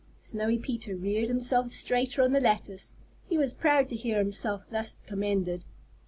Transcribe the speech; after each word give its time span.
Snowy 0.23 0.57
Peter 0.57 0.95
reared 0.95 1.27
himself 1.27 1.69
straighter 1.69 2.23
on 2.23 2.31
the 2.31 2.39
lattice. 2.41 2.93
He 3.29 3.37
was 3.37 3.53
proud 3.53 3.87
to 3.89 3.95
hear 3.95 4.17
himself 4.17 4.63
thus 4.71 4.95
commended. 5.03 5.63